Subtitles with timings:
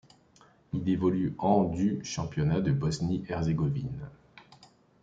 [0.73, 4.09] Il évolue en du championnat de Bosnie-Herzégovine.